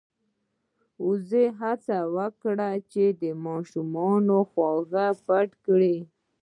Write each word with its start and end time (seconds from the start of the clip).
وزې 1.07 1.45
هڅه 1.59 1.97
وکړه 2.15 2.69
چې 2.91 3.03
د 3.21 3.23
ماشومانو 3.45 4.37
خواږه 4.49 5.05
پټ 5.25 5.49
کړي. 5.65 5.97